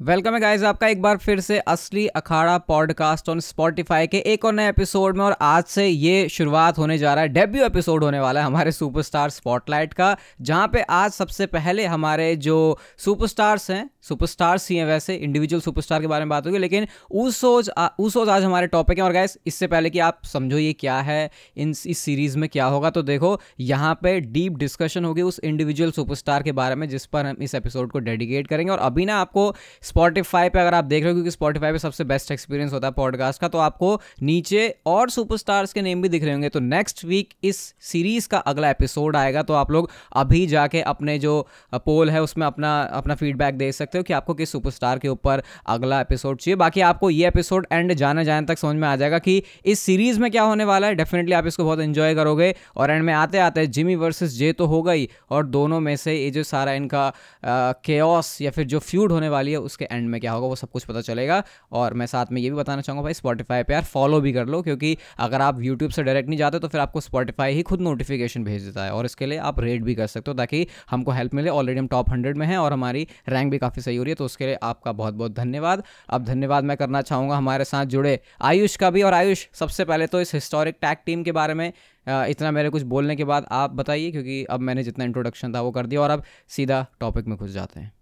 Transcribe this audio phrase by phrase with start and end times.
[0.00, 4.44] Welcome है guys आपका एक बार फिर से असली अखाड़ा पॉडकास्ट ऑन स्पॉटिफाई के एक
[4.44, 8.04] और नए एपिसोड में और आज से ये शुरुआत होने जा रहा है डेब्यू एपिसोड
[8.04, 13.70] होने वाला है हमारे सुपरस्टार स्पॉटलाइट का, जहाँ पे आज सबसे पहले हमारे जो सुपरस्टार्स
[13.70, 17.70] हैं सुपरस्टार्स ही हैं वैसे इंडिविजुअल सुपरस्टार के बारे में बात होगी, लेकिन ऊसोज
[18.00, 21.30] ऊसोज आज हमारे टॉपिक हैं और गाइस इससे पहले कि आप समझो ये क्या है,
[21.56, 25.90] इन, इस सीरीज़ में क्या होगा तो देखो, यहाँ पे डीप डिस्कशन होगी उस इंडिविजुअल
[25.90, 29.16] सुपरस्टार के बारे में जिस पर हम इस एपिसोड को डेडिकेट करेंगे और अभी ना
[29.16, 29.54] आपको
[29.88, 32.92] स्पॉटिफाई पे अगर आप देख रहे हो, क्योंकि स्पॉटिफाई पे सबसे बेस्ट एक्सपीरियंस होता है
[32.92, 37.04] पॉडकास्ट का तो आपको नीचे और सुपरस्टार्स के नेम भी दिख रहे होंगे। तो नेक्स्ट
[37.04, 42.10] वीक इस सीरीज़ का अगला एपिसोड आएगा तो आप लोग अभी जाके अपने जो पोल
[42.10, 46.00] है, उसमें अपना अपना फीडबैक दे सकते हो कि आपको किस सुपरस्टार के ऊपर अगला
[46.00, 49.42] एपिसोड चाहिए। बाकी आपको ये एपिसोड एंड जाने जाने तक समझ में आ जाएगा कि
[49.64, 53.02] इस सीरीज़ में क्या होने वाला है। डेफिनेटली आप इसको बहुत इंजॉय करोगे और एंड
[53.04, 56.42] में आते आते जिमी वर्सेस जे तो हो गई और दोनों में से ये जो
[56.44, 57.12] सारा इनका
[57.84, 60.70] केओस या फिर जो फ्यूड होने वाली है उसके एंड में क्या होगा, वो सब
[60.70, 61.42] कुछ पता चलेगा।
[61.72, 64.46] और मैं साथ में ये भी बताना चाहूँगा भाई स्पॉटीफाई पर यार फॉलो भी कर
[64.46, 67.80] लो, क्योंकि अगर आप यूट्यूब से डायरेक्ट नहीं जाते तो फिर आपको स्पॉटीफाई ही खुद
[67.80, 71.10] नोटिफिकेशन भेज देता है। और इसके लिए आप रेट भी कर सकते हो, ताकि हमको
[71.12, 74.04] हेल्प मिले। ऑलरेडी हम टॉप हंड्रेड में हैं और हमारी रैंक भी काफ़ी सही हो
[74.04, 77.64] रही है तो उसके लिए आपका बहुत बहुत धन्यवाद। अब धन्यवाद मैं करना चाहूँगा हमारे
[77.66, 81.32] साथ जुड़े आयुष का भी। और आयुष, सबसे पहले तो इस हिस्टोरिक टैग टीम के
[81.32, 81.72] बारे में
[82.06, 85.70] इतना मेरे कुछ बोलने के बाद आप बताइए, क्योंकि अब मैंने जितना इंट्रोडक्शन था वो
[85.70, 87.92] कर दिया और अब सीधा टॉपिक में घुस जाते हैं।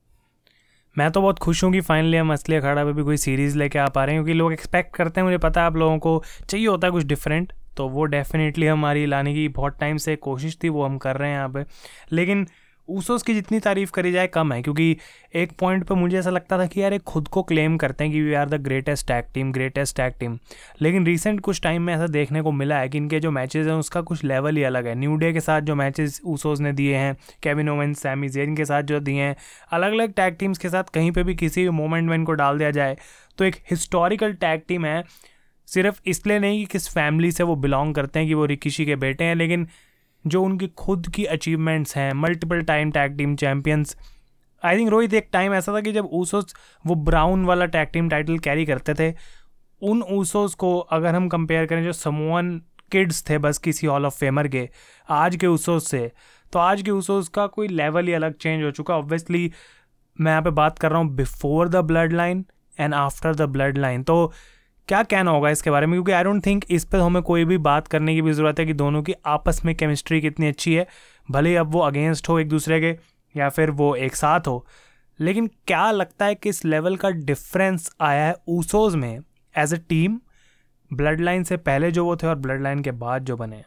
[0.98, 3.78] मैं तो बहुत खुश हूँ कि फाइनली हम असली अखाड़ा पे भी कोई सीरीज़ लेके
[3.78, 6.22] आ पा रहे हैं, क्योंकि लोग एक्सपेक्ट करते हैं, मुझे पता है आप लोगों को
[6.48, 10.58] चाहिए होता है कुछ डिफरेंट तो वो डेफिनेटली हमारी लाने की बहुत टाइम से कोशिश
[10.62, 11.64] थी, वो हम कर रहे हैं यहाँ पे।
[12.12, 12.47] लेकिन
[12.89, 14.97] ऊसोस की जितनी तारीफ़ करी जाए कम है, क्योंकि
[15.34, 18.12] एक पॉइंट पे मुझे ऐसा लगता था कि यार एक खुद को क्लेम करते हैं
[18.12, 20.39] कि we are the greatest tag team greatest tag team
[20.83, 23.75] लेकिन रिसेंट कुछ टाइम में ऐसा देखने को मिला है कि इनके जो मैचेस हैं,
[23.75, 26.97] उसका कुछ लेवल ही अलग है। न्यू डे के साथ जो मैचेस ऊसोस ने दिए
[26.97, 29.37] हैं केविन ओवन सैमी जेन के साथ जो दिए हैं
[29.70, 32.59] अलग अलग टैग टीम्स के साथ कहीं पर भी किसी भी मोमेंट में इनको डाल
[32.59, 32.97] दिया जाए
[33.39, 35.03] तो एक हिस्टोरिकल टैग टीम है।
[35.69, 38.97] सिर्फ़ इसलिए नहीं कि किस फैमिली से वो बिलोंग करते हैं कि वो रिकिशी के
[38.97, 39.67] बेटे हैं, लेकिन
[40.27, 43.97] जो उनकी खुद की अचीवमेंट्स हैं multiple time tag team champions
[44.63, 46.55] I think Rohit, एक टाइम ऐसा था कि जब ऊसोस
[46.85, 49.13] वो ब्राउन वाला टैग टीम टाइटल कैरी करते थे,
[49.83, 52.51] उन ऊसोस को अगर हम कंपेयर करें, जो समोवन
[52.92, 54.69] किड्स थे, बस किसी हॉल ऑफ़ फेमर के,
[55.09, 56.11] आज के ऊसोस से
[56.53, 59.51] तो आज के ऊसोस का कोई लेवल ही अलग चेंज हो चुका। ऑब्वियसली
[60.17, 61.77] मैं यहाँ पे बात कर रहा हूँ before the
[62.13, 62.45] bloodline
[62.81, 63.42] and after the
[63.79, 64.33] bloodline तो
[64.89, 65.95] क्या कहना होगा इसके बारे में?
[65.95, 68.67] क्योंकि आई डोंट थिंक इस पर हमें कोई भी बात करने की भी ज़रूरत है
[68.67, 70.86] कि दोनों की आपस में केमिस्ट्री कितनी अच्छी है,
[71.30, 72.97] भले ही अब वो अगेंस्ट हो एक दूसरे के,
[73.35, 74.67] या फिर वो एक साथ हो।
[75.20, 79.20] लेकिन क्या लगता है कि इस लेवल का डिफरेंस आया है ऊसोज में
[79.58, 80.20] as a team
[80.92, 83.64] bloodline से पहले जो वो थे और ब्लड लाइन के बाद जो बने?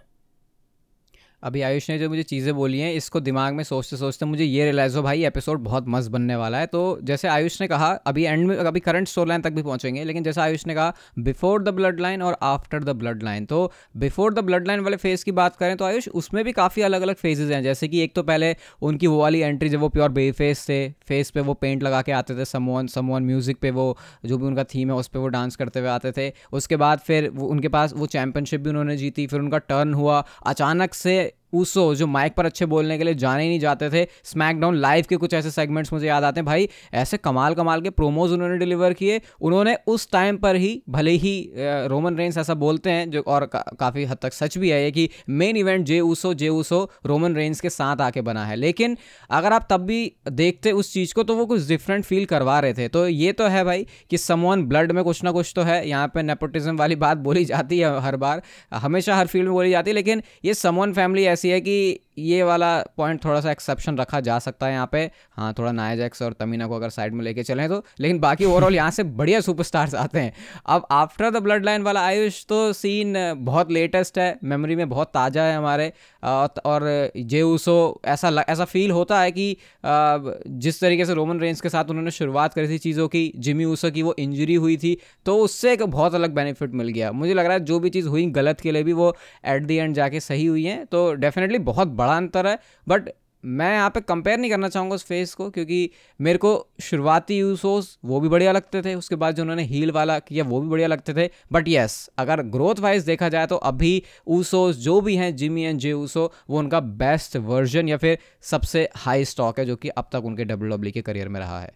[1.43, 4.63] अभी आयुष ने जो मुझे चीज़ें बोली हैं, इसको दिमाग में सोचते सोचते मुझे ये
[4.63, 8.23] रियलाइज़ हो भाई एपिसोड बहुत मस्त बनने वाला है। तो जैसे आयुष ने कहा, अभी
[8.23, 11.63] एंड में, अभी करंट स्टोर लाइन तक भी पहुँचेंगे, लेकिन जैसे आयुष ने कहा बिफोर
[11.63, 15.23] द ब्लड लाइन और आफ्टर द ब्लड लाइन तो बिफोर द ब्लड लाइन वाले फ़ेज़
[15.25, 18.15] की बात करें तो आयुष, उसमें भी काफ़ी अलग अलग फेजेज़ हैं। जैसे कि एक
[18.15, 21.53] तो पहले उनकी वो वाली एंट्री जब वो प्योर बे फेस थे फेस पे वो
[21.55, 24.95] पेंट लगा के आते थे समोन समोन म्यूज़िक पे वो, जो भी उनका थीम है,
[24.95, 28.61] उस पर वो डांस करते हुए आते थे। उसके बाद फिर उनके पास वो चैंपियनशिप
[28.61, 32.65] भी उन्होंने जीती, फिर उनका टर्न हुआ। अचानक से but ऊसो जो माइक पर अच्छे
[32.65, 36.07] बोलने के लिए जाने ही नहीं जाते थे। स्मैकडाउन लाइव के कुछ ऐसे सेगमेंट्स मुझे
[36.07, 40.37] याद आते हैं। भाई ऐसे कमाल कमाल के प्रोमोज उन्होंने डिलीवर किए। उन्होंने उस टाइम
[40.37, 44.33] पर ही भले ही रोमन रेंस ऐसा बोलते हैं जो और का, काफ़ी हद तक
[44.33, 48.01] सच भी है ये कि main event Jey Uso Jey Uso Roman Reigns के साथ
[48.01, 48.97] आके बना है। लेकिन
[49.29, 52.73] अगर आप तब भी देखते उस चीज़ को तो वो कुछ डिफरेंट फील करवा रहे
[52.73, 55.87] थे। तो ये तो है भाई कि समवन ब्लड में कुछ ना कुछ तो है।
[55.89, 58.41] यहाँ पर नेपोटिज्म वाली बात बोली जाती है हर बार।
[58.73, 62.41] हमेशा हर फ़ील्ड में बोली जाती है लेकिन ये समवन फैमिली ऐसी है कि ये
[62.43, 64.99] वाला पॉइंट थोड़ा सा एक्सेप्शन रखा जा सकता है यहाँ पे।
[65.31, 68.45] हाँ थोड़ा नाया जैक्स और तमीना को अगर साइड में लेके चलें तो लेकिन बाकी
[68.45, 70.33] ओवरऑल यहाँ से बढ़िया सुपरस्टार्स आते हैं।
[70.67, 73.13] अब आफ्टर द ब्लड लाइन वाला आयुष तो सीन
[73.45, 75.91] बहुत लेटेस्ट है मेमोरी में बहुत ताज़ा है हमारे।
[76.23, 76.83] और
[77.17, 77.75] जे उसो
[78.05, 82.53] ऐसा ऐसा फील होता है कि जिस तरीके से रोमन रेंज के साथ उन्होंने शुरुआत
[82.53, 86.15] करी थी चीज़ों की जिमी ऊसो की वो इंजरी हुई थी तो उससे एक बहुत
[86.15, 88.83] अलग बेनिफिट मिल गया। मुझे लग रहा है जो भी चीज़ हुई गलत के लिए
[88.83, 92.57] भी वो एट दी एंड जाके सही हुई हैं तो डेफिनेटली बहुत बड़ा अंतर है
[92.87, 93.09] बट
[93.43, 95.89] मैं यहाँ पे कंपेयर नहीं करना चाहूँगा उस फेस को, क्योंकि
[96.19, 100.17] मेरे को शुरुआती यूसोस वो भी बढ़िया लगते थे, उसके बाद जो उन्होंने हील वाला
[100.19, 104.01] किया वो भी बढ़िया लगते थे। बट येस अगर ग्रोथ वाइज देखा जाए तो अभी
[104.27, 108.87] ऊसोस जो भी हैं जिमी एंड जे ऊसो वो उनका बेस्ट वर्जन या फिर सबसे
[108.95, 111.71] हाई स्टॉक है जो कि अब तक उनके डब्ल्यू डब्ल्यू के करियर में रहा है।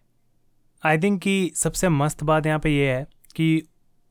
[0.83, 3.06] आई थिंक कि सबसे मस्त बात यहाँ पे ये है
[3.36, 3.63] कि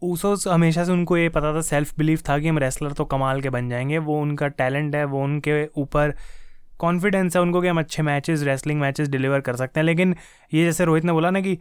[0.03, 3.41] ऊसोस हमेशा से उनको ये पता था सेल्फ बिलीफ था कि हम रेसलर तो कमाल
[3.41, 6.15] के बन जाएँगे, वो उनका टैलेंट है, वो उनके ऊपर
[6.83, 10.15] कॉन्फिडेंस है उनको कि हम अच्छे मैचेस रेसलिंग मैचेस डिलीवर कर सकते हैं। लेकिन
[10.55, 11.59] ये जैसे रोहित ने बोला ना कि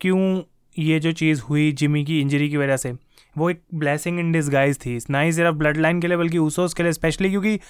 [0.00, 0.42] क्यों
[0.78, 2.92] ये जो चीज़ हुई जिमी की इंजरी की वजह से,
[3.38, 6.74] वो एक ब्लेसिंग इन डिसगाइज थी। ना ही सिर्फ़ ब्लड लाइन के लिए, बल्कि ऊसोस
[6.74, 7.60] के लिए स्पेशली क्योंकि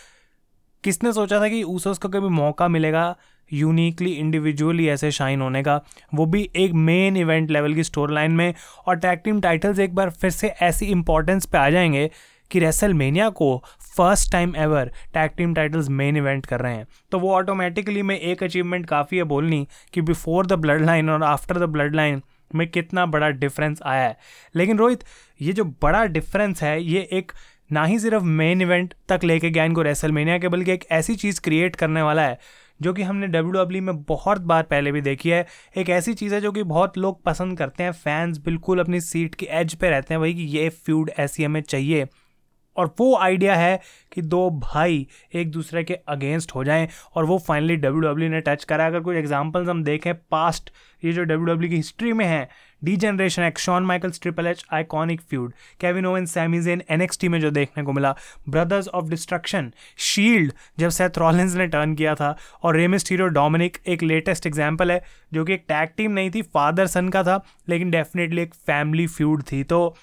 [0.85, 3.17] किसने सोचा था कि ऊसोस को कभी मौका मिलेगा
[3.53, 5.81] यूनिकली इंडिविजुअली ऐसे शाइन होने का?
[6.15, 8.55] वो भी एक मेन इवेंट लेवल की स्टोर लाइन में,
[8.87, 12.11] और टैग टीम टाइटल्स एक बार फिर से ऐसी इंपॉर्टेंस पे आ जाएँगे
[12.51, 13.65] कि रेसल मेनिया को
[13.97, 18.19] first time ever tag team titles main event कर रहे हैं। तो वो ऑटोमेटिकली में
[18.19, 22.23] एक अचीवमेंट काफ़ी है बोलनी कि बिफोर द ब्लड लाइन और आफ्टर द ब्लड लाइन
[22.55, 24.17] में कितना बड़ा डिफरेंस आया है।
[24.55, 25.05] लेकिन रोहित,
[25.41, 27.33] ये जो बड़ा डिफरेंस है, ये एक
[27.73, 31.41] ना ही सिर्फ़ मेन इवेंट तक लेके गया इनको रेसलमेनिया के, बल्कि एक ऐसी चीज़
[31.41, 32.39] क्रिएट करने वाला है,
[32.83, 36.41] जो कि हमने डब्ल्यू में बहुत बार पहले भी देखी है। एक ऐसी चीज़ है
[36.41, 40.15] जो कि बहुत लोग पसंद करते हैं। फैंस बिल्कुल अपनी सीट की एज पे रहते
[40.15, 42.07] हैं, भाई कि ये फ्यूड ऐसी हमें चाहिए।
[42.81, 43.81] और वो आइडिया है
[44.13, 48.41] कि दो भाई एक दूसरे के अगेंस्ट हो जाएँ और वो फाइनली डब्ल्यू डब्ल्यू ने
[48.41, 50.71] टच करा। अगर कुछ एग्जांपल्स हम देखें पास्ट
[51.03, 52.49] ये जो डब्ल्यू डब्ल्यू की हिस्ट्री में है
[52.83, 57.51] D Generation X Shawn Michael triple H iconic feud Kevin Owen Sami Zayn NXT में जो
[57.51, 58.15] देखने को मिला
[58.49, 63.79] ब्रदर्स ऑफ़ डिस्ट्रक्शन शील्ड जब सेथ रॉलिंस ने टर्न किया था और रेमिस्ट हीरो डोमिनिक
[63.87, 65.03] एक लेटेस्ट एग्ज़ाम्पल है,
[65.33, 69.07] जो कि एक टैग टीम नहीं थी फादर सन का था, लेकिन डेफिनेटली एक फैमिली
[69.09, 69.97] फ्यूड थी। तो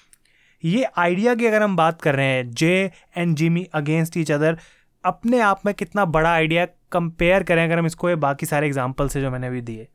[0.64, 4.58] ये आइडिया की अगर हम बात कर रहे हैं Jey and Jimmy against each other
[5.04, 9.08] अपने आप में कितना बड़ा आइडिया कंपेयर करें अगर हम इसको ये बाकी सारे एग्ज़ाम्पल
[9.08, 9.88] से जो मैंने अभी दिए।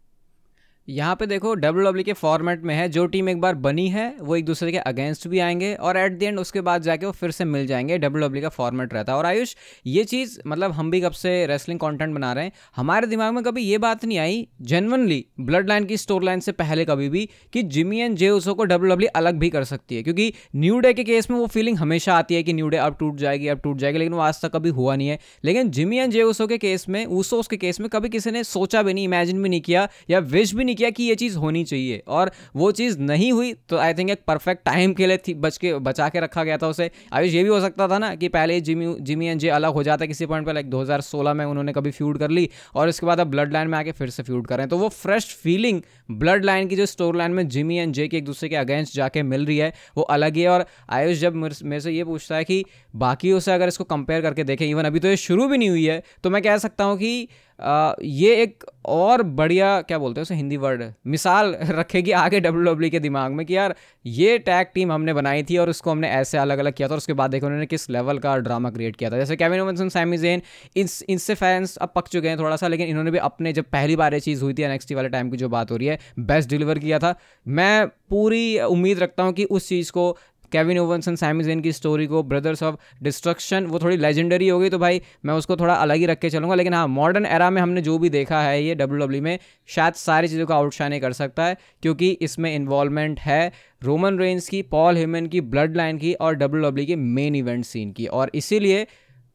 [0.88, 4.16] यहाँ पे देखो डब्ल्यू डब्ल्यू के फॉर्मेट में है, जो टीम एक बार बनी है,
[4.22, 7.12] वो एक दूसरे के अगेंस्ट भी आएँगे और एट द एंड उसके बाद जाके वो
[7.12, 10.72] फिर से मिल जाएँगे डब्ल्यू डब्ल्यू का फॉर्मेट रहता है। और आयुष, ये चीज़ मतलब
[10.72, 14.04] हम भी कब से रेसलिंग कंटेंट बना रहे हैं, हमारे दिमाग में कभी ये बात
[14.06, 18.18] नहीं आई जेनवनली ब्लड लाइन की स्टोर लाइन से पहले कभी भी, कि जिमी एंड
[18.18, 21.30] जे उसो को डब्ल्यू डब्ल्यू अलग भी कर सकती है, क्योंकि न्यू डे के केस
[21.32, 24.00] में वो फीलिंग हमेशा आती है कि न्यू डे अब टूट जाएगी, अब टूट जाएगी,
[24.00, 26.88] लेकिन वो आज तक कभी हुआ नहीं है। लेकिन जिमी एंड जे उसो के केस
[26.90, 29.88] में ऊसोस के केस में कभी किसी ने सोचा भी नहीं इमेजिन भी नहीं किया,
[30.10, 33.54] या विश भी नहीं किया कि ये चीज़ होनी चाहिए। और वो चीज़ नहीं हुई
[33.70, 36.58] तो आई थिंक एक परफेक्ट टाइम के लिए थी, बच के, बचा के रखा गया
[36.58, 39.50] था उसे। आयुष, ये भी हो सकता था ना कि पहले जिमी जिमी एंड जे
[39.52, 42.90] अलग हो जाता किसी पॉइंट पर लाइक 2016 में उन्होंने कभी फ्यूड कर ली, और
[42.90, 45.82] उसके बाद अब ब्लड लाइन में आके फिर से फ्यूड करें। तो वो फ्रेश फीलिंग
[46.12, 48.96] ब्लड लाइन की जो स्टोर लाइन में जिमी एंड जे के एक दूसरे के अगेंस्ट
[48.96, 52.36] जाके मिल रही है, वो अलग ही है। और आयुष, जब मेरे से ये पूछता
[52.36, 52.64] है कि
[52.98, 55.86] बाकी से अगर इसको कंपेयर करके देखें इवन अभी तो ये शुरू भी नहीं हुई
[55.86, 57.28] है तो मैं कह सकता हूँ कि
[57.60, 62.90] ये एक और बढ़िया, क्या बोलते हैं उसे, हिंदी वर्ड, मिसाल रखेगी आगे डब्ल्यू डब्ल्यू
[62.92, 66.38] के दिमाग में कि यार, ये टैग टीम हमने बनाई थी और उसको हमने ऐसे
[66.38, 69.10] अलग अलग किया था और उसके बाद देखो उन्होंने किस लेवल का ड्रामा क्रिएट किया
[69.12, 70.42] था। जैसे कैविन ओवनसन सैमी जेन
[70.76, 73.96] इस इनसे फैंस अब पक चुके हैं थोड़ा सा, लेकिन इन्होंने भी अपने जब पहली
[73.96, 76.50] बार ये चीज़ हुई थी एनएक्सटी वाले टाइम की जो बात हो रही है बेस्ट
[76.50, 77.16] डिलीवर किया था।
[77.46, 80.18] मैं पूरी उम्मीद रखता हूँ कि उस चीज़ को
[80.54, 84.80] केविन ओवनसन सैमिजेन की स्टोरी को ब्रदर्स ऑफ़ डिस्ट्रक्शन वो थोड़ी लेजेंडरी हो गई तो
[84.80, 87.82] भाई मैं उसको थोड़ा अलग ही रख के चलूँगा। लेकिन हाँ मॉडर्न एरा में हमने
[87.82, 89.40] जो भी देखा है ये डब्ल्यू डब्ल्यू में,
[89.70, 93.52] शायद सारी चीज़ों को आउटशाइन कर सकता है, क्योंकि इसमें इन्वॉल्वमेंट है
[93.84, 97.92] रोमन रेंस की पॉल हिमन की ब्लड लाइन की और डब्ल्यू की मेन इवेंट सीन
[97.92, 98.86] की। और इसीलिए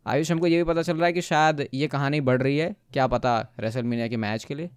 [0.07, 2.75] आयुष, हमको ये भी पता चल रहा है कि शायद ये कहानी बढ़ रही है।
[2.93, 4.71] क्या पता रेसलमीनिया के मैच के लिए?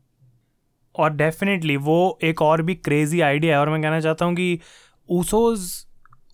[0.95, 4.59] और डेफिनेटली वो एक और भी क्रेजी आइडिया है। और मैं कहना चाहता हूँ कि
[5.09, 5.69] ऊसोज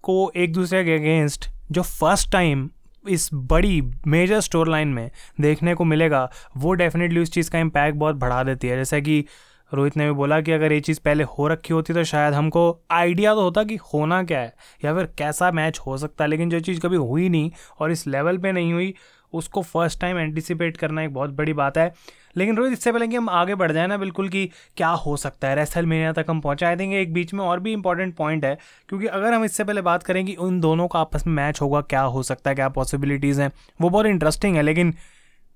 [0.04, 2.70] को एक दूसरे के अगेंस्ट जो फ़र्स्ट टाइम
[3.10, 5.10] इस बड़ी मेजर स्टोर लाइन में
[5.42, 9.24] देखने को मिलेगा, वो डेफिनेटली उस चीज़ का इम्पैक्ट बहुत बढ़ा देती है। जैसा कि
[9.72, 12.62] रोहित ने भी बोला कि अगर ये चीज़ पहले हो रखी होती तो शायद हमको
[12.92, 14.54] आइडिया तो होता कि होना क्या है
[14.86, 18.06] या फिर कैसा मैच हो सकता है लेकिन जो चीज़ कभी हुई नहीं और इस
[18.08, 18.94] लेवल पे नहीं हुई
[19.34, 21.94] उसको फ़र्स्ट टाइम एंटिसिपेट करना एक बहुत बड़ी बात है।
[22.38, 24.46] लेकिन रोहित, इससे पहले कि हम आगे बढ़ जाए ना बिल्कुल कि
[24.78, 27.74] क्या हो सकता है रेसल मीनिया तक हम पहुँचा देंगे एक बीच में और भी
[27.74, 28.58] इंपॉर्टेंट पॉइंट है,
[28.90, 31.82] क्योंकि अगर हम इससे पहले बात करें कि उन दोनों का आपस में मैच होगा,
[31.82, 34.94] क्या हो सकता है, क्या पॉसिबिलिटीज़ हैं, वो बहुत इंटरेस्टिंग है, लेकिन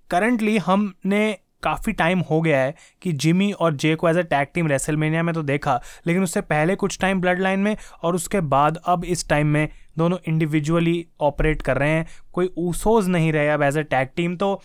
[0.10, 4.48] करंटली हमने काफ़ी टाइम हो गया है कि जिमी और जे को as a tag
[4.53, 8.41] team WrestleMania में तो देखा, लेकिन उससे पहले कुछ टाइम ब्लड लाइन में और उसके
[8.41, 13.50] बाद अब इस टाइम में दोनों इंडिविजुअली ऑपरेट कर रहे हैं। कोई ऊसोज नहीं रहे
[13.50, 14.62] अब एज अ टैग टीम तो।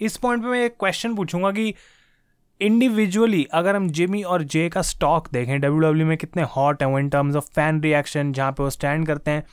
[0.00, 1.74] इस पॉइंट पे मैं एक क्वेश्चन पूछूँगा कि
[2.60, 6.90] इंडिविजुअली अगर हम जिमी और जे का स्टॉक देखें डब्ल्यू डब्ल्यू में कितने हॉट हैं
[6.90, 9.44] वो in terms of fan reaction जहाँ पे वो स्टैंड करते हैं,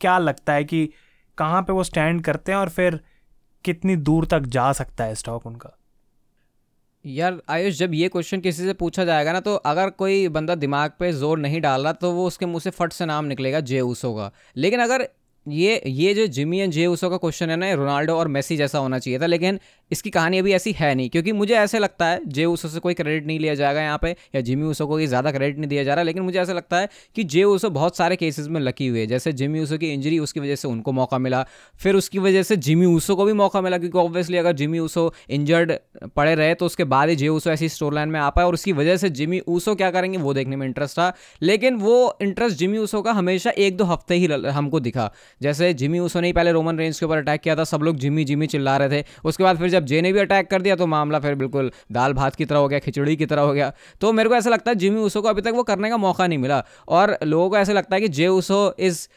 [0.00, 0.88] क्या लगता है कि
[1.38, 3.00] कहाँ पे वो स्टैंड करते हैं और फिर
[3.64, 5.70] कितनी दूर तक जा सकता है स्टॉक उनका?
[7.04, 10.90] यार आयुष, जब ये क्वेश्चन किसी से पूछा जाएगा ना तो अगर कोई बंदा दिमाग
[10.98, 13.80] पे ज़ोर नहीं डाल रहा तो वो उसके मुँह से फट से नाम निकलेगा जे
[13.82, 15.08] ऊसो का लेकिन अगर
[15.46, 18.78] ये ये जो जिमी एंड जे ऊसो का क्वेश्चन है ना रोनाल्डो और मेसी जैसा
[18.78, 19.58] होना चाहिए था, लेकिन
[19.90, 22.94] इसकी कहानी अभी ऐसी है नहीं, क्योंकि मुझे ऐसे लगता है, जे ऊसो से कोई
[22.94, 25.94] क्रेडिट नहीं लिया जाएगा यहाँ पे, या जिमी ऊसो को ज़्यादा क्रेडिट नहीं दिया जा
[25.94, 29.06] रहा, लेकिन मुझे ऐसा लगता है कि जे ऊसो बहुत सारे केसेस में लकी हुए
[29.06, 31.44] जैसे जिमी ऊसो की इंजरी उसकी वजह से उनको मौका मिला,
[31.80, 35.12] फिर उसकी वजह से जिमी ऊसो को भी मौका मिला, क्योंकि ऑब्वियसली अगर जिमी ऊसो
[35.30, 35.72] इंजर्ड
[36.16, 38.54] पड़े रहे तो उसके बाद ही जे ऊसो ऐसी स्टोर लाइन में आ पाए, और
[38.54, 42.56] उसकी वजह से जिमी ऊसो क्या करेंगे, वो देखने में इंटरेस्ट था। लेकिन वो इंटरेस्ट
[42.58, 46.52] जिमी ऊसो का हमेशा एक दो हफ़्ते ही हमको दिखा। जैसे जिमी ऊसो ने पहले
[46.52, 49.44] रोमन रेंज के ऊपर अटैक किया था, सब लोग जिमी जिमी चिल्ला रहे थे, उसके
[49.44, 52.34] बाद फिर जब जे ने भी अटैक कर दिया तो मामला फिर बिल्कुल दाल भात
[52.34, 54.74] की तरह हो गया, खिचड़ी की तरह हो गया। तो मेरे को ऐसा लगता है
[54.76, 57.72] जिमी ऊसो को अभी तक वो करने का मौका नहीं मिला। और लोगों को ऐसा
[57.72, 59.08] लगता है कि जे ऊसो इज़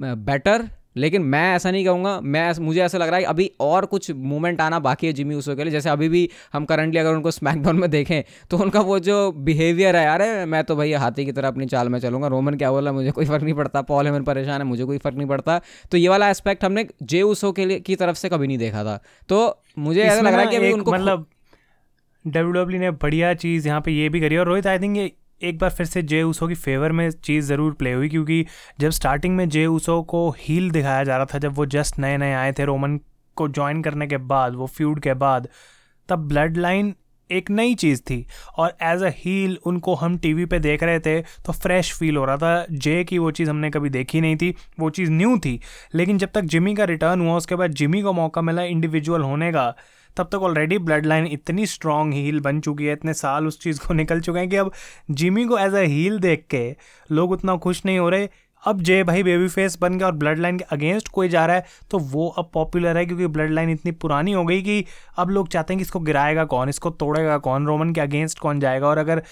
[0.00, 4.10] बेटर लेकिन मैं ऐसा नहीं कहूँगा मैं मुझे ऐसा लग रहा है अभी और कुछ
[4.12, 7.30] मूवमेंट आना बाकी है जिमी ऊसो के लिए। जैसे अभी भी हम करंटली अगर उनको
[7.30, 11.32] स्मैकडाउन में देखें तो उनका वो जो बिहेवियर है यार मैं तो भैया हाथी की
[11.32, 14.22] तरह अपनी चाल में चलूँगा। रोमन क्या बोला मुझे कोई फ़र्क नहीं पड़ता। पॉल हेमन
[14.24, 15.60] परेशान है मुझे कोई फ़र्क नहीं पड़ता।
[15.92, 18.84] तो ये वाला एस्पेक्ट हमने जे ऊसो के लिए की तरफ़ से कभी नहीं देखा
[18.84, 18.96] था।
[19.28, 21.26] तो मुझे ऐसा लग रहा है कि अभी उनको मतलब
[22.24, 25.10] डब्ल्यू ने बढ़िया चीज़ यहाँ पे ये भी करी और रोहित आई थिंक ये
[25.42, 28.46] एक बार फिर से जे ऊसो की फेवर में चीज़ ज़रूर प्ले हुई, क्योंकि
[28.80, 32.16] जब स्टार्टिंग में जे ऊसो को हील दिखाया जा रहा था, जब वो जस्ट नए
[32.16, 32.98] नए आए थे रोमन
[33.36, 35.48] को ज्वाइन करने के बाद, वो फ्यूड के बाद,
[36.08, 36.94] तब ब्लड लाइन
[37.30, 38.26] एक नई चीज़ थी।
[38.58, 42.24] और एज अ हील उनको हम टीवी पे देख रहे थे तो फ्रेश फील हो
[42.24, 45.60] रहा था। जे की वो चीज़ हमने कभी देखी नहीं थी, वो चीज़ न्यू थी।
[45.94, 49.50] लेकिन जब तक जिमी का रिटर्न हुआ, उसके बाद जिमी को मौका मिला इंडिविजुअल होने
[49.52, 49.74] का
[50.16, 53.80] तब तक ऑलरेडी ब्लड लाइन इतनी स्ट्रॉन्ग हील बन चुकी है, इतने साल उस चीज़
[53.80, 54.72] को निकल चुके हैं कि अब
[55.10, 56.76] जिमी को एज अ हील देख के
[57.12, 58.28] लोग उतना खुश नहीं हो रहे।
[58.62, 61.56] अब जे भाई बेबी फेस बन गया और ब्लड लाइन के अगेंस्ट कोई जा रहा
[61.56, 64.84] है तो वो अब पॉपुलर है क्योंकि ब्लड लाइन इतनी पुरानी हो गई कि
[65.18, 68.60] अब लोग चाहते हैं कि इसको गिराएगा कौन, इसको तोड़ेगा कौन रोमन के अगेंस्ट कौन
[68.60, 69.22] जाएगा और अगर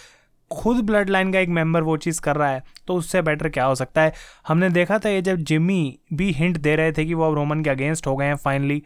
[0.50, 3.64] खुद ब्लड लाइन का एक मेंबर वो चीज़ कर रहा है तो उससे बेटर क्या
[3.64, 4.12] हो सकता है?
[4.48, 7.62] हमने देखा था ये जब जिमी भी हिंट दे रहे थे कि वो अब रोमन
[7.62, 8.82] के अगेंस्ट हो गए हैं फाइनली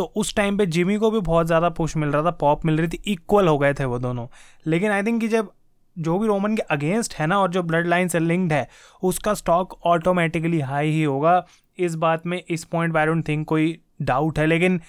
[0.00, 2.78] तो उस टाइम पे जिमी को भी बहुत ज़्यादा पुश मिल रहा था पॉप मिल
[2.78, 4.26] रही थी इक्वल हो गए थे वो दोनों।
[4.66, 5.50] लेकिन आई थिंक कि जब
[5.96, 8.68] जो भी रोमन के अगेंस्ट है ना और जो ब्लड लाइन से लिंक्ड है,
[9.02, 11.44] उसका स्टॉक ऑटोमेटिकली हाई ही होगा।
[11.78, 14.80] इस बात में, इस पॉइंट आई डोंट थिंक कोई डाउट है। लेकिन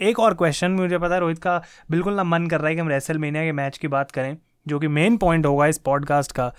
[0.00, 2.80] एक और क्वेश्चन मुझे पता है, रोहित का बिल्कुल ना मन कर रहा है कि
[2.80, 4.36] हम रेसल मीनिया के मैच की बात करें,
[4.68, 6.52] जो कि मेन पॉइंट होगा इस पॉडकास्ट का।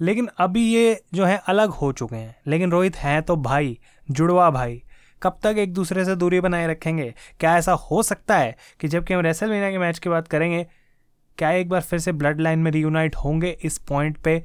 [0.00, 3.78] लेकिन अभी ये जो है अलग हो चुके हैं। लेकिन रोहित हैं तो भाई,
[4.08, 4.82] जुड़वा भाई
[5.22, 7.12] कब तक एक दूसरे से दूरी बनाए रखेंगे?
[7.40, 10.66] क्या ऐसा हो सकता है कि जबकि हम रेसल मीना के मैच की बात करेंगे,
[11.38, 14.42] क्या एक बार फिर से ब्लड लाइन में रीयूनाइट होंगे इस पॉइंट पे?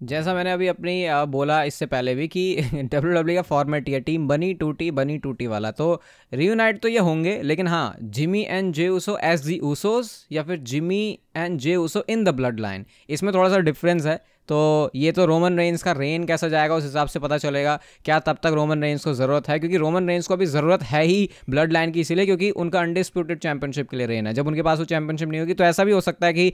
[0.00, 4.26] जैसा मैंने अभी अपनी बोला इससे पहले भी कि डब्ल्यू डब्ल्यू का फॉर्मेट ये टीम
[4.28, 8.88] बनी टूटी बनी टूटी वाला। तो रीयूनाइट तो ये होंगे, लेकिन हाँ जिमी एंड जे
[8.88, 13.48] उसो एस जी ऊसोस या फिर Jimmy and Jey Uso in the bloodline इसमें थोड़ा
[13.48, 14.56] सा डिफरेंस है तो
[14.94, 18.36] ये तो रोमन रेंज का रेन कैसा जाएगा, उस हिसाब से पता चलेगा, क्या तब
[18.42, 21.72] तक रोमन रेंज को ज़रूरत है, क्योंकि रोमन रेंज को अभी ज़रूरत है ही ब्लड
[21.72, 24.84] लाइन की, इसीलिए क्योंकि उनका अनडिस्प्यूटेड चैंपियनशिप के लिए रेन है। जब उनके पास वो
[24.84, 26.52] चैंपियनशिप नहीं होगी तो ऐसा भी हो सकता है कि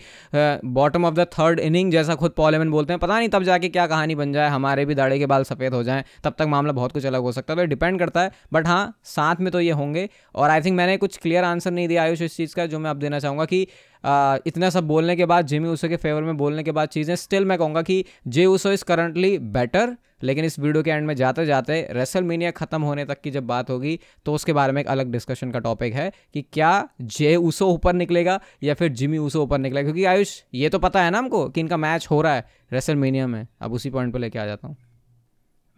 [0.73, 3.87] bottom of the third inning जैसा खुद पॉलेमन बोलते हैं, पता नहीं तब जाके क्या
[3.87, 6.93] कहानी बन जाए, हमारे भी दाड़े के बाल सफ़ेद हो जाएँ, तब तक मामला बहुत
[6.93, 9.71] कुछ अलग हो सकता है तो डिपेंड करता है बट हाँ साथ में तो ये
[9.73, 12.79] होंगे, और आई थिंक मैंने कुछ क्लियर आंसर नहीं दिया आयुष इस चीज़ का, जो
[12.79, 13.67] मैं अब देना चाहूँगा कि
[14.05, 17.45] इतना सब बोलने के बाद जिमी ऊसो के फेवर में बोलने के बाद चीज़ें स्टिल
[17.45, 21.45] मैं कहूँगा कि Jey Uso is currently better लेकिन इस वीडियो के एंड में जाते
[21.47, 24.89] जाते रेसल मीनिया ख़त्म होने तक की जब बात होगी तो उसके बारे में एक
[24.89, 29.43] अलग डिस्कशन का टॉपिक है कि क्या जे ऊसो ऊपर निकलेगा या फिर जिमी ऊसो
[29.43, 29.85] ऊपर निकलेगा?
[29.85, 32.97] क्योंकि आयुष, ये तो पता है ना हमको कि इनका मैच हो रहा है रेसल
[32.97, 34.77] मीनिया में। अब उसी पॉइंट पर लेके आ जाता हूँ।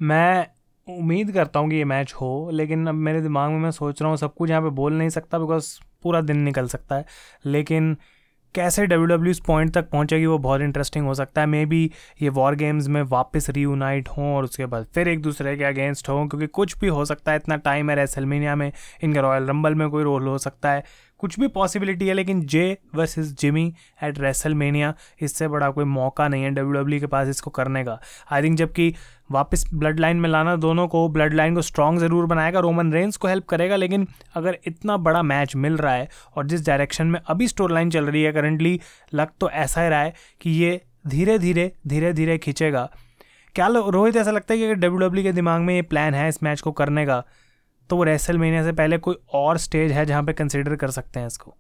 [0.00, 0.46] मैं
[0.88, 4.10] उम्मीद करता हूँ कि ये मैच हो, लेकिन अब मेरे दिमाग में मैं सोच रहा
[4.10, 7.04] हूँ सब कुछ यहाँ पे बोल नहीं सकता बिकॉज़ पूरा दिन निकल सकता है।
[7.46, 7.96] लेकिन
[8.54, 11.90] कैसे डब्ल्यू डब्ल्यू इस पॉइंट तक पहुंचेगी वो बहुत इंटरेस्टिंग हो सकता है। मे बी
[12.22, 16.08] ये वॉर गेम्स में वापस रीयूनाइट हों और उसके बाद फिर एक दूसरे के अगेंस्ट
[16.08, 18.70] हों, क्योंकि कुछ भी हो सकता है। इतना टाइम है रेसलमेनिया में,
[19.02, 20.84] इनका रॉयल रंबल में कोई रोल हो सकता है।
[21.18, 26.44] कुछ भी पॉसिबिलिटी है, लेकिन Jey versus Jimmy at WrestleMania इससे बड़ा कोई मौका नहीं
[26.44, 27.98] है डब्ल्यू के पास इसको करने का।
[28.32, 28.94] आई थिंक जबकि
[29.30, 33.16] वापस ब्लड लाइन में लाना, दोनों को ब्लड लाइन को स्ट्रॉन्ग ज़रूर बनाएगा रोमन रेंस
[33.16, 37.20] को हेल्प करेगा, लेकिन अगर इतना बड़ा मैच मिल रहा है और जिस डायरेक्शन में
[37.20, 38.80] अभी स्टोर लाइन चल रही है करंटली
[39.14, 42.88] लग तो ऐसा ही रहा है कि ये धीरे धीरे धीरे धीरे खींचेगा।
[43.54, 46.42] क्या रोहित, ऐसा लगता है कि अगर डब्ल्यू के दिमाग में ये प्लान है इस
[46.42, 47.22] मैच को करने का
[47.90, 51.20] तो वो रेसल महीने से पहले कोई और स्टेज है जहाँ पे कंसिडर कर सकते
[51.20, 51.56] हैं इसको?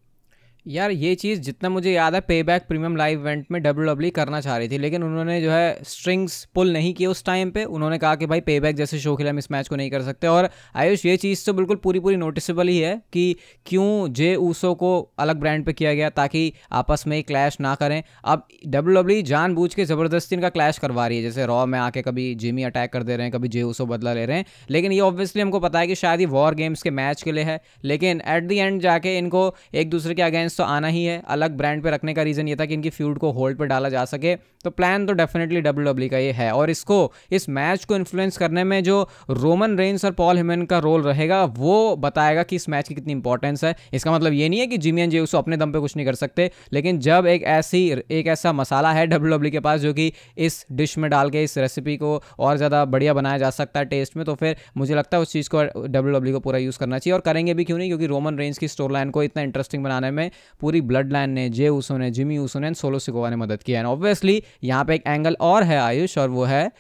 [0.66, 4.10] यार ये चीज़ जितना मुझे याद है Payback premium live event में डब्ल्यू डब्ल्यू
[4.10, 7.64] करना चाह रही थी, लेकिन उन्होंने जो है स्ट्रिंग्स पुल नहीं किए उस टाइम पे।
[7.66, 10.02] उन्होंने कहा कि भाई पे बैक जैसे शो लिए हम इस मैच को नहीं कर
[10.02, 14.34] सकते। और आयुष, ये चीज़ तो बिल्कुल पूरी पूरी नोटिसेबल ही है कि क्यों जे
[14.36, 18.94] ऊसो को अलग ब्रांड पर किया गया ताकि आपस में क्लैश ना करें। अब डब्ल्यू
[18.94, 22.34] डब्ल्यू जान बूझ के ज़बरदस्ती इनका क्लैश करवा रही है, जैसे रॉ में आके कभी
[22.36, 25.00] जिमी अटैक कर दे रहे हैं, कभी जे ऊसो बदला ले रहे हैं। लेकिन ये
[25.00, 28.22] ऑब्वियसली हमको पता है कि शायद ये वॉर गेम्स के मैच के लिए है, लेकिन
[28.26, 31.82] एट दी एंड जाके इनको एक दूसरे के अगेंस्ट तो आना ही है। अलग ब्रांड
[31.82, 34.34] पे रखने का रीज़न ये था कि इनकी फ्यूड को होल्ड पे डाला जा सके।
[34.64, 38.36] तो प्लान तो डेफिनेटली डब्ल्यू डब्ल्यू का ये है। और इसको, इस मैच को इन्फ्लुएंस
[38.38, 42.68] करने में जो रोमन रेंस और पॉल हिमन का रोल रहेगा, वो बताएगा कि इस
[42.68, 45.56] मैच की कितनी इंपॉर्टेंस है। इसका मतलब ये नहीं है कि जिमी एंड उसको अपने
[45.56, 49.32] दम पर कुछ नहीं कर सकते, लेकिन जब एक ऐसी, एक ऐसा मसाला है डब्ल्यू
[49.34, 52.84] डब्ल्यू के पास जो कि इस डिश में डाल के, इस रेसिपी को और ज़्यादा
[52.86, 55.62] बढ़िया बनाया जा सकता है टेस्ट में तो फिर मुझे लगता है उस चीज़ को
[55.62, 57.88] डब्ल्यू डब्ल्यू को पूरा यूज़ करना चाहिए। और करेंगे भी क्यों नहीं?
[57.88, 61.48] क्योंकि रोमन रेंज की स्टोर लाइन को इतना इंटरेस्टिंग बनाने में पूरी ब्लड लाइन ने,
[61.48, 64.94] जे ऊसो ने, जिमी ऊसो ने, सोलो सिकोवा ने मदद किया है। ऑब्वियसली यहाँ पे
[64.94, 66.70] एक एंगल और है आयुष, और वो है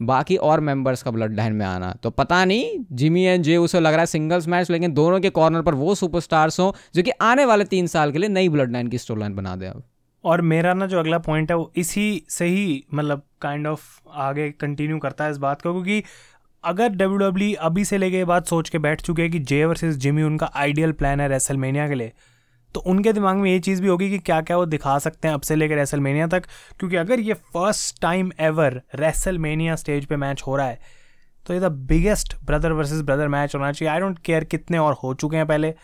[0.00, 3.80] बाकी और मेंबर्स का ब्लड लाइन में आना। तो पता नहीं, जिमी एंड जे उसे
[3.80, 7.10] लग रहा है सिंगल्स मैच लेकिन दोनों के कॉर्नर पर वो सुपरस्टार्स हो, जो कि
[7.22, 9.82] आने वाले तीन साल के लिए नई ब्लड लाइन की स्टोर लाइन बना दे अब।
[10.24, 13.82] और मेरा ना जो अगला पॉइंट है, वो इसी से ही मतलब काइंड ऑफ़
[14.16, 16.02] आगे कंटिन्यू करता है इस बात को, क्योंकि
[16.64, 19.96] अगर डब्ल्यू डब्ल्यू अभी से लेके बात सोच के बैठ चुके हैं कि जे वर्सेस
[19.96, 22.12] जिमी, उनका आइडियल प्लान है रेसलमेनिया के लिए
[22.74, 25.34] तो उनके दिमाग में ये चीज़ भी होगी कि क्या क्या वो दिखा सकते हैं
[25.34, 26.42] अब से लेकर रेसलमेनिया तक,
[26.78, 30.78] क्योंकि अगर ये first time ever WrestleMania stage पे मैच हो रहा है
[31.46, 34.96] तो ये the biggest brother versus brother match होना चाहिए। आई डोंट केयर कितने और
[35.02, 35.74] हो चुके हैं पहले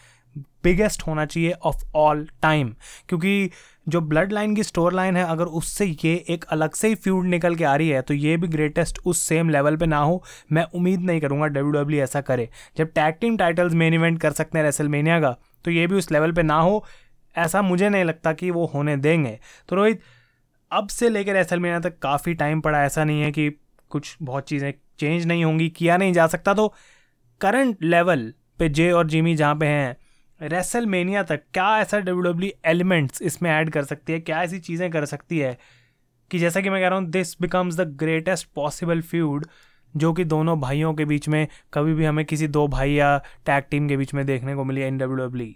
[0.64, 2.72] बिगेस्ट होना चाहिए ऑफ़ ऑल टाइम
[3.08, 3.50] क्योंकि
[3.88, 7.26] जो ब्लड लाइन की स्टोर लाइन है, अगर उससे ये एक अलग से ही फ्यूड
[7.26, 10.22] निकल के आ रही है तो ये भी ग्रेटेस्ट उस सेम लेवल पे ना हो।
[10.52, 14.32] मैं उम्मीद नहीं करूँगा डब्ल्यू डब्ल्यू ऐसा करे। जब tag team titles main event कर
[14.32, 16.84] सकते हैं रेसलमेनिया का तो ये भी उस लेवल पे ना हो।
[17.34, 19.38] ऐसा मुझे नहीं लगता कि वो होने देंगे।
[19.68, 20.00] तो रोहित,
[20.70, 23.50] अब से लेकर रेसलमेनिया तक काफ़ी टाइम पड़ा। ऐसा नहीं है कि
[23.90, 26.74] कुछ बहुत चीज़ें चेंज नहीं होंगी, किया नहीं जा सकता। तो
[27.40, 29.96] करंट लेवल पे जे और जिमी जहाँ पे हैं
[30.40, 34.20] रेसल मेनिया तक क्या ऐसा डब्ल्यू डब्ल्यू एलिमेंट्स इसमें ऐड कर सकती है?
[34.20, 35.58] क्या ऐसी चीज़ें कर सकती है?
[36.30, 39.46] कि जैसा कि मैं कह रहा हूँ this becomes the greatest possible feud
[39.96, 43.16] जो कि दोनों भाइयों के बीच में कभी भी हमें किसी दो भाई या
[43.46, 45.54] टैग टीम के बीच में देखने को मिली एन डब्ल्यू डब्ल्यू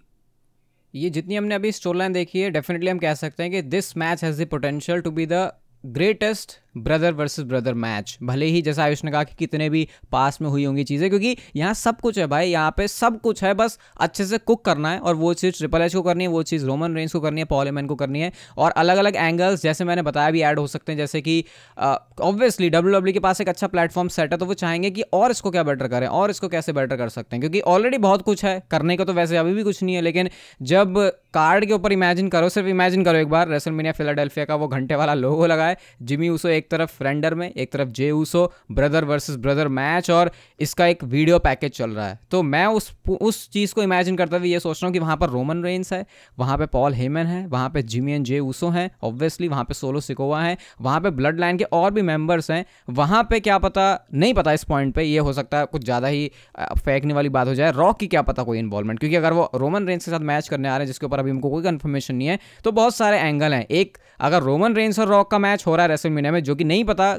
[0.94, 3.96] ये जितनी हमने अभी स्टोर लाइन देखी है डेफिनेटली हम कह सकते हैं कि this
[3.96, 5.50] match has the potential to be the
[5.84, 8.16] greatest brother versus brother match.
[8.22, 11.36] भले ही जैसा आयुष ने कहा कि कितने भी पास में हुई होंगी चीज़ें, क्योंकि
[11.56, 14.90] यहाँ सब कुछ है भाई, यहाँ पे सब कुछ है, बस अच्छे से कुक करना
[14.90, 17.40] है और वो चीज़ ट्रिपल एच को करनी है, वो चीज़ रोमन रेंज को करनी
[17.40, 20.66] है पॉलीमैन को करनी है और अलग अलग एंगल्स जैसे मैंने बताया भी ऐड हो
[20.66, 21.44] सकते हैं, जैसे कि
[21.78, 25.30] ऑब्वियसली डब्ल्यू डब्ल्यू के पास एक अच्छा प्लेटफॉर्म सेट है तो वो चाहेंगे कि और
[25.30, 28.44] इसको क्या बेटर करें, और इसको कैसे बेटर कर सकते हैं, क्योंकि ऑलरेडी बहुत कुछ
[28.44, 30.30] है, करने का तो वैसे अभी भी कुछ नहीं है, लेकिन
[30.64, 30.98] जब
[31.34, 34.94] कार्ड के ऊपर इमेजिन करो, सिर्फ़ इमेजिन करो एक बार रेसलमेनिया फिलाडेल्फिया का वो घंटे
[34.94, 39.36] वाला लोगो लगाए जिमी उसो एक तरफ़ फ्रेंडर में, एक तरफ़ Jey Uso brother versus
[39.38, 43.74] brother match और इसका एक वीडियो पैकेज चल रहा है। तो मैं उस उस चीज़
[43.74, 46.04] को इमेजिन करते हुए ये सोच रहा हूँ कि वहाँ पर रोमन रेंस है,
[46.38, 49.74] वहाँ पे पॉल हेमन है, वहाँ पे जिमी एंड जे ऊसो हैं ऑब्वियसली वहाँ पे
[49.74, 53.58] सोलो सिकोवा है, वहाँ पे ब्लड लाइन के और भी मेंबर्स हैं। वहाँ पे क्या
[53.58, 56.30] पता, नहीं पता इस पॉइंट पर ये हो सकता है कुछ ज़्यादा ही
[56.76, 59.86] फेंकने वाली बात हो जाए। रॉक की क्या पता कोई इन्वॉल्वमेंट क्योंकि अगर वो रोमन
[59.86, 62.28] रेंस के साथ मैच करने आ रहे हैं, जिसके ऊपर अभी हमको कोई कन्फर्मेशन नहीं
[62.28, 65.74] है तो बहुत सारे एंगल हैं। एक, अगर रोमन रेंस और रॉक का मैच हो
[65.76, 67.14] रहा है रेसलमेनिया में, जो कि नहीं पता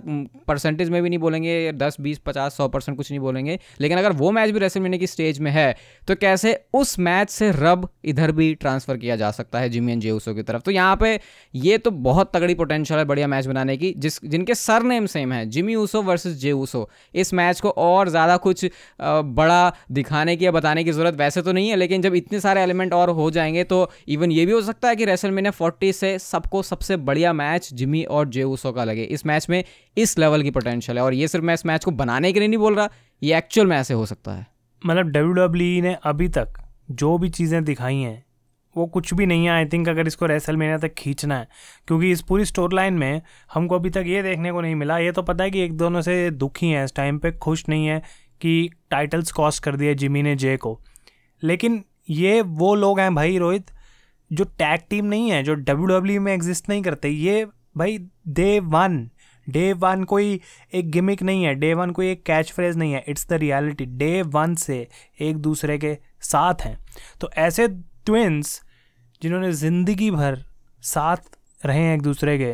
[0.48, 4.12] परसेंटेज में भी नहीं बोलेंगे दस, बीस, पचास, सौ परसेंट कुछ नहीं बोलेंगे। लेकिन अगर
[4.14, 5.76] वो मैच भी रेसलमेनिया की स्टेज में है
[6.08, 10.02] तो कैसे उस मैच से रब इधर भी ट्रांसफ़र किया जा सकता है जिमी एंड
[10.02, 10.62] जेऊसो की तरफ़?
[10.62, 11.20] तो यहाँ पे
[11.54, 15.34] ये तो बहुत तगड़ी पोटेंशियल है बढ़िया मैच बनाने की, जिस, जिनके सर नेम सेम
[15.34, 18.66] है Jimmy Uso versus Jey Uso इस मैच को और ज़्यादा कुछ
[19.02, 22.62] बड़ा दिखाने की या बताने की ज़रूरत वैसे तो नहीं है, लेकिन जब इतने सारे
[22.62, 26.18] एलिमेंट और हो जाएँगे तो इवन ये भी हो सकता है कि रेसलमेनिया फोर्टी से
[26.20, 29.64] सबको सबसे बढ़िया मैच जिमी और जे ऊसो का लगे। इस मैच में
[29.98, 32.48] इस लेवल की पोटेंशियल है और ये सिर्फ़ मैं इस मैच को बनाने के लिए
[32.48, 32.90] नहीं बोल रहा,
[33.22, 34.46] ये एक्चुअल में ऐसे हो सकता है।
[34.82, 38.24] मतलब डब्ल्यू डब्ल्यू ने अभी तक जो भी चीज़ें दिखाई हैं,
[38.76, 41.48] वो कुछ भी नहीं है। आई थिंक अगर इसको रेसल मेनिया तक खींचना है,
[41.88, 43.22] क्योंकि इस पूरी स्टोर लाइन में
[43.54, 46.02] हमको अभी तक ये देखने को नहीं मिला। ये तो पता है कि एक दोनों
[46.02, 48.02] से दुखी हैं इस टाइम पे, खुश नहीं है
[48.42, 50.80] कि टाइटल्स कॉस्ट कर दिए जिमी ने जे को।
[51.44, 53.72] लेकिन ये वो लोग हैं भाई रोहित,
[54.32, 58.60] जो टैग टीम नहीं है, जो डब्ल्यू डब्ल्यू में एग्जिस्ट नहीं करते, ये भाई डे
[58.60, 59.10] वन
[59.48, 60.40] डे वन कोई
[60.74, 61.54] एक गिमिक नहीं है.
[61.56, 63.04] डे वन कोई एक कैच फ्रेज नहीं है.
[63.08, 64.88] It's the reality day one से
[65.22, 66.78] एक दूसरे के साथ हैं.
[67.22, 67.68] तो ऐसे
[68.06, 68.62] ट्विंस
[69.22, 70.44] जिन्होंने ज़िंदगी भर
[70.84, 72.54] साथ रहे हैं एक दूसरे के,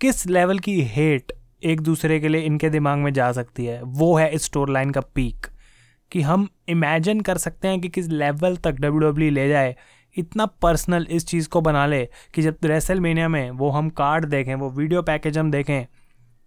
[0.00, 3.82] किस लेवल की हेट एक दूसरे के लिए इनके दिमाग में जा सकती है?
[3.82, 5.46] वो है इस स्टोर लाइन का पीक
[6.12, 9.76] कि हम इमेजिन कर सकते हैं कि किस लेवल तक डब्ल्यू डब्ल्यू ले जाए
[10.16, 14.54] इतना पर्सनल इस चीज़ को बना ले कि जब रेसल में वो हम कार्ड देखें,
[14.54, 15.86] वो वीडियो पैकेज हम देखें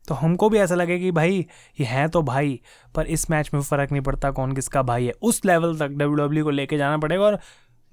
[0.06, 1.45] तो हमको भी ऐसा लगे कि भाई,
[1.80, 2.60] ये हैं तो भाई,
[2.95, 6.43] पर इस मैच में फ़र्क नहीं पड़ता कौन किसका भाई है। उस लेवल तक डब्ल्यू
[6.43, 7.39] को लेके जाना पड़ेगा और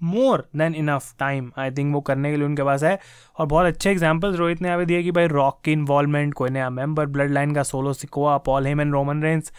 [0.01, 2.99] more than enough time I think वो करने के लिए उनके पास है।
[3.39, 6.71] और बहुत अच्छे एग्जाम्पल्स रोहित ने पे दिए कि भाई रॉक की इन्वॉल्वमेंट कोई नया
[6.71, 9.53] मेंबर ब्लड लाइन का Solo Sikoa Paul Heyman Roman Reigns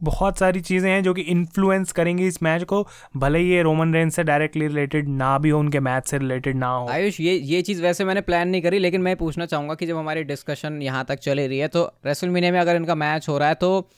[0.00, 3.94] बहुत सारी चीज़ें हैं जो कि इन्फ्लुएंस करेंगी इस मैच को। भले ही ये रोमन
[3.94, 7.34] रेंस से डायरेक्टली रिलेटेड ना भी हो, उनके मैच से रिलेटेड ना हो। आयुष, ये
[7.34, 10.80] ये चीज़ वैसे मैंने प्लान नहीं करी, लेकिन मैं पूछना चाहूँगा कि जब हमारी डिस्कशन
[10.82, 13.54] यहाँ तक चली रही है तो रेसल मीनिया में अगर इनका मैच हो रहा है
[13.56, 13.88] तो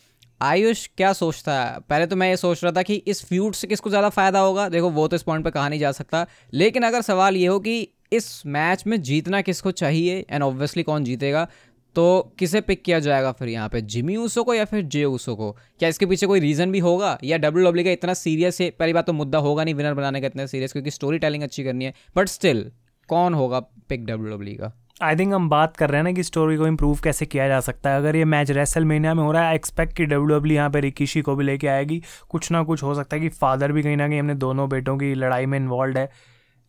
[0.41, 1.79] आयुष क्या सोचता है?
[1.81, 4.69] पहले तो मैं ये सोच रहा था कि इस फ्यूड से किसको ज़्यादा फ़ायदा होगा?
[4.69, 7.59] देखो, वो तो इस पॉइंट पर कहा नहीं जा सकता। लेकिन अगर सवाल ये हो
[7.61, 7.81] कि
[8.13, 11.47] इस मैच में जीतना किसको चाहिए एंड ऑब्वियसली कौन जीतेगा?
[11.95, 13.81] तो किसे पिक किया जाएगा फिर यहाँ पे?
[13.81, 15.51] जिमी ऊसो को या फिर जे ऊसो को?
[15.79, 17.19] क्या इसके पीछे कोई रीज़न भी होगा?
[17.25, 18.71] या डब्ल्यू डब्ल्यू का इतना सीरियस है?
[18.71, 21.65] पहली बात तो मुद्दा होगा नहीं विनर बनाने का इतना सीरियस क्योंकि स्टोरी टेलिंग अच्छी
[21.65, 22.71] करनी है। बट स्टिल
[23.09, 24.73] कौन होगा पिक डब्ल्यू डब्ल्यू का?
[25.03, 27.61] आई थिंक हम बात कर रहे हैं ना कि स्टोरी को इम्प्रूव कैसे किया जा
[27.61, 30.57] सकता है। अगर ये मैच रेसल महीना में हो रहा है एक्सपेक्ट कि डब्ल्यू डब्ल्यू
[30.57, 33.73] यहाँ पे रिकिशी को भी लेके आएगी। कुछ ना कुछ हो सकता है कि फादर
[33.73, 36.09] भी कहीं ना कहीं हमने दोनों बेटों की लड़ाई में इन्वॉल्व है।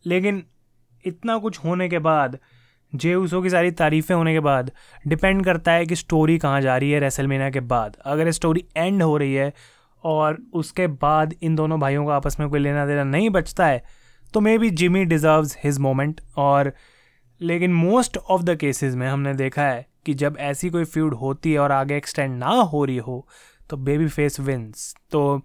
[0.06, 0.42] लेकिन
[1.04, 2.38] इतना कुछ होने के बाद
[2.94, 4.70] जे उसो की सारी तारीफ़ें होने के बाद
[5.06, 9.02] डिपेंड करता है कि स्टोरी कहाँ जा रही है रेसलमेनिया के बाद। अगर स्टोरी एंड
[9.02, 9.52] हो रही है
[10.04, 13.82] और उसके बाद इन दोनों भाइयों का आपस में कोई लेना देना नहीं बचता है
[14.34, 16.72] तो maybe Jimmy deserves his moment और
[17.40, 21.52] लेकिन मोस्ट ऑफ़ द केसेस में हमने देखा है कि जब ऐसी कोई फ्यूड होती
[21.52, 23.26] है और आगे एक्सटेंड ना हो रही हो
[23.70, 25.42] तो बेबी फेस विंस तो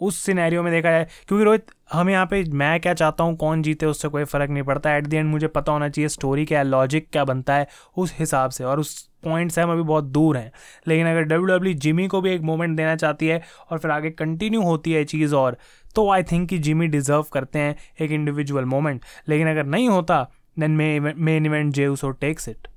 [0.00, 3.62] उस सिनेरियो में देखा जाए। क्योंकि रोहित, हम यहाँ पे मैं क्या चाहता हूँ, कौन
[3.62, 6.58] जीते उससे कोई फ़र्क नहीं पड़ता। एट दी एंड मुझे पता होना चाहिए स्टोरी क्या
[6.58, 10.04] है लॉजिक क्या बनता है उस हिसाब से। और उस पॉइंट से हम अभी बहुत
[10.04, 10.50] दूर हैं।
[10.88, 14.10] लेकिन अगर डब्ल्यू डब्ल्यू जिमी को भी एक मोमेंट देना चाहती है और फिर आगे
[14.10, 15.56] कंटिन्यू होती है चीज़ और
[15.94, 20.22] तो आई थिंक कि जिमी डिज़र्व करते हैं एक इंडिविजुअल मोमेंट लेकिन अगर नहीं होता
[20.58, 22.68] then may main event Jey Uso और टेक्स इट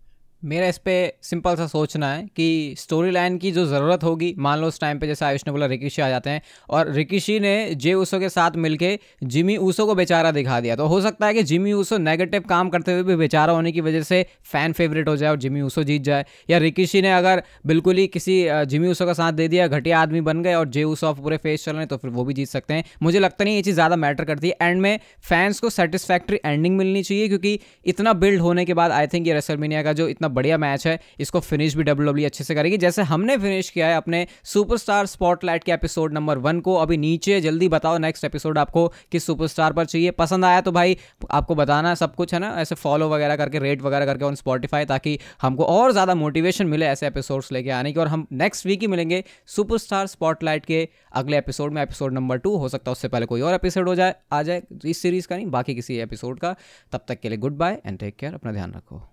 [0.44, 4.60] मेरा इस पर सिंपल सा सोचना है कि स्टोरी लाइन की जो ज़रूरत होगी, मान
[4.60, 7.54] लो उस टाइम पे जैसे आयुष ने बोला रिकिशी आ जाते हैं, और रिकिशी ने
[7.76, 11.34] जे ऊसो के साथ मिलके जिमी ऊसो को बेचारा दिखा दिया। तो हो सकता है
[11.34, 15.10] कि जिमी ऊसो नेगेटिव काम करते हुए भी बेचारा होने की वजह से फ़ैन फेवरेट
[15.10, 18.88] हो जाए और जिमी ऊसो जीत जाए। या रिकिशी ने अगर बिल्कुल ही किसी जिमी
[18.88, 21.76] ऊसो का साथ दे दिया, घटिया आदमी बन गए और जे ऊसो पूरे फेस चल
[21.76, 24.26] रहे तो फिर वो भी जीत सकते हैं। मुझे लगता नहीं ये चीज़ ज़्यादा मैटर
[24.26, 28.74] करती है। एंड में फैंस को सेटिस्फैक्ट्री एंडिंग मिलनी चाहिए, क्योंकि इतना बिल्ड होने के
[28.74, 32.10] बाद आई थिंक ये रेसलमीनिया का जो इतना बढ़िया मैच है, इसको फिनिश भी डब्ल्यू
[32.12, 36.38] डब्ल्यू अच्छे से करेगी। जैसे हमने फिनिश किया है अपने सुपरस्टार स्पॉटलाइट के एपिसोड नंबर
[36.40, 40.62] वन को। अभी नीचे जल्दी बताओ नेक्स्ट एपिसोड आपको किस सुपरस्टार पर चाहिए। पसंद आया
[40.62, 40.98] तो भाई
[41.32, 42.50] आपको बताना सब कुछ, है ना?
[42.62, 46.86] ऐसे फॉलो वगैरह करके रेट वगैरह करके ऑन स्पॉटिफाई ताकि हमको और ज़्यादा मोटिवेशन मिले
[46.88, 51.38] ऐसे एपिसोड्स लेके आने की और हम नेक्स्ट वीक ही मिलेंगे सुपरस्टार स्पॉटलाइट के अगले
[51.38, 54.16] एपिसोड में। एपिसोड नंबर टू हो सकता है, उससे पहले कोई और एपिसोड हो जाए,
[54.34, 56.56] आ जाए इस सीरीज़ का नहीं, बाकी किसी एपिसोड का।
[56.94, 59.12] तब तक के लिए goodbye and take care अपना ध्यान रखो।